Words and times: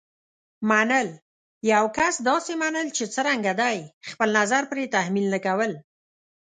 منل: 0.69 1.09
یو 1.73 1.85
کس 1.97 2.15
داسې 2.29 2.53
منل 2.61 2.87
چې 2.97 3.03
څرنګه 3.13 3.53
دی. 3.61 3.77
خپل 4.09 4.29
نظر 4.39 4.61
پرې 4.71 4.91
تحمیل 4.95 5.25
نه 5.33 5.39
کول. 5.45 5.71